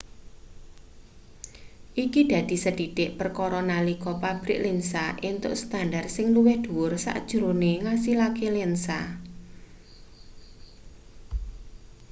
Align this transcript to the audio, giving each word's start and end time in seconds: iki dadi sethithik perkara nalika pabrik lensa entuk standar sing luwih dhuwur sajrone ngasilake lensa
iki 2.05 2.21
dadi 2.31 2.55
sethithik 2.63 3.11
perkara 3.19 3.59
nalika 3.71 4.11
pabrik 4.23 4.59
lensa 4.65 5.05
entuk 5.29 5.53
standar 5.63 6.05
sing 6.15 6.27
luwih 6.35 6.57
dhuwur 6.63 6.91
sajrone 7.05 7.71
ngasilake 7.83 8.47
lensa 8.55 8.99